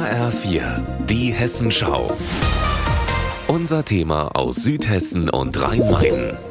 [0.00, 0.80] HR4,
[1.10, 2.10] die Hessenschau.
[3.48, 6.49] Unser Thema aus Südhessen und Rhein-Main.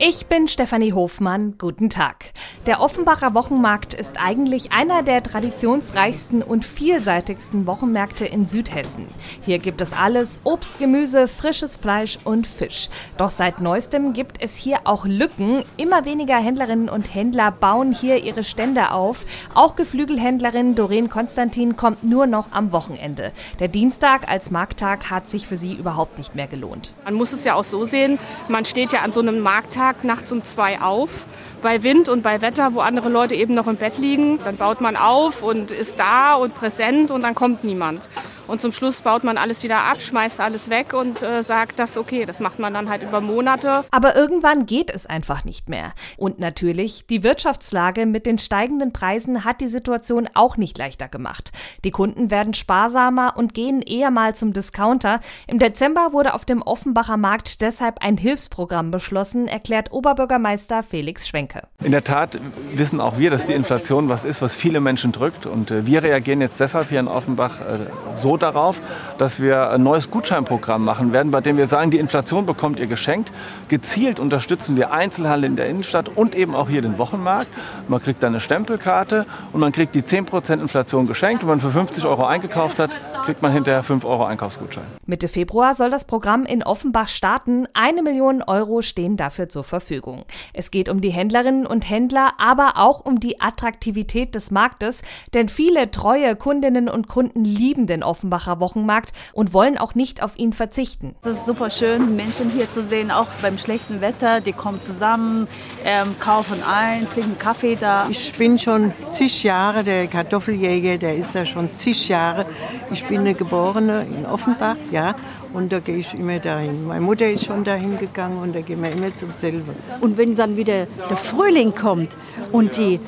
[0.00, 1.56] Ich bin Stefanie Hofmann.
[1.58, 2.26] Guten Tag.
[2.68, 9.08] Der Offenbacher Wochenmarkt ist eigentlich einer der traditionsreichsten und vielseitigsten Wochenmärkte in Südhessen.
[9.44, 12.90] Hier gibt es alles: Obst, Gemüse, frisches Fleisch und Fisch.
[13.16, 15.64] Doch seit neuestem gibt es hier auch Lücken.
[15.76, 19.26] Immer weniger Händlerinnen und Händler bauen hier ihre Stände auf.
[19.54, 23.32] Auch Geflügelhändlerin Doreen Konstantin kommt nur noch am Wochenende.
[23.58, 26.94] Der Dienstag als Markttag hat sich für sie überhaupt nicht mehr gelohnt.
[27.04, 30.04] Man muss es ja auch so sehen, man steht ja an so einem Markttag Tag
[30.04, 31.24] nachts um zwei auf.
[31.62, 34.38] Bei Wind und bei Wetter, wo andere Leute eben noch im Bett liegen.
[34.44, 38.02] Dann baut man auf und ist da und präsent und dann kommt niemand.
[38.48, 41.98] Und zum Schluss baut man alles wieder ab, schmeißt alles weg und äh, sagt, das
[41.98, 43.84] okay, das macht man dann halt über Monate.
[43.90, 45.92] Aber irgendwann geht es einfach nicht mehr.
[46.16, 51.52] Und natürlich, die Wirtschaftslage mit den steigenden Preisen hat die Situation auch nicht leichter gemacht.
[51.84, 55.20] Die Kunden werden sparsamer und gehen eher mal zum Discounter.
[55.46, 61.64] Im Dezember wurde auf dem Offenbacher Markt deshalb ein Hilfsprogramm beschlossen, erklärt Oberbürgermeister Felix Schwenke.
[61.84, 62.40] In der Tat
[62.72, 65.44] wissen auch wir, dass die Inflation was ist, was viele Menschen drückt.
[65.44, 68.80] Und äh, wir reagieren jetzt deshalb hier in Offenbach äh, darauf,
[69.18, 72.86] dass wir ein neues Gutscheinprogramm machen werden, bei dem wir sagen, die Inflation bekommt ihr
[72.86, 73.32] geschenkt.
[73.68, 77.50] Gezielt unterstützen wir Einzelhandel in der Innenstadt und eben auch hier den Wochenmarkt.
[77.88, 81.42] Man kriegt dann eine Stempelkarte und man kriegt die 10% Inflation geschenkt.
[81.42, 82.96] Wenn man für 50 Euro eingekauft hat,
[83.28, 84.84] kriegt man hinterher 5 Euro Einkaufsgutschein.
[85.04, 87.68] Mitte Februar soll das Programm in Offenbach starten.
[87.74, 90.24] Eine Million Euro stehen dafür zur Verfügung.
[90.54, 95.02] Es geht um die Händlerinnen und Händler, aber auch um die Attraktivität des Marktes,
[95.34, 100.22] denn viele treue Kundinnen und Kunden lieben den Offenbach Offenbacher Wochenmarkt und wollen auch nicht
[100.22, 101.14] auf ihn verzichten.
[101.22, 104.40] Es ist super schön, Menschen hier zu sehen, auch beim schlechten Wetter.
[104.40, 105.48] Die kommen zusammen,
[105.84, 108.06] ähm, kaufen ein, trinken Kaffee da.
[108.10, 112.46] Ich bin schon zig Jahre, der Kartoffeljäger, der ist da schon zig Jahre.
[112.90, 115.14] Ich bin eine Geborene in Offenbach, ja,
[115.52, 116.86] und da gehe ich immer dahin.
[116.86, 119.74] Meine Mutter ist schon dahin gegangen und da gehen wir immer zum selben.
[120.00, 122.16] Und wenn dann wieder der Frühling kommt
[122.52, 123.00] und die,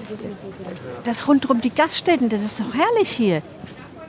[1.05, 3.43] das rundherum die Gaststätten, das ist doch herrlich hier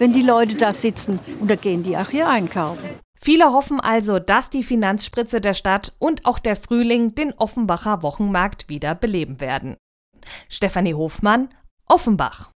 [0.01, 1.19] wenn die Leute da sitzen.
[1.39, 2.89] Und da gehen die auch hier einkaufen.
[3.21, 8.67] Viele hoffen also, dass die Finanzspritze der Stadt und auch der Frühling den Offenbacher Wochenmarkt
[8.67, 9.77] wieder beleben werden.
[10.49, 11.49] Stefanie Hofmann,
[11.85, 12.49] Offenbach.